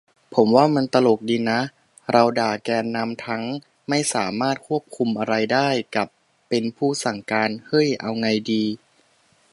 [0.35, 1.59] ผมว่ามันตลกดีนะ
[2.11, 3.43] เราด่าแกนนำทั้ง
[3.89, 6.07] "ไม่สามารถควบคุมอะไรได้" กับ
[6.49, 8.63] "เป็นผู้สั่งการ" เฮ้ย เอาไงดี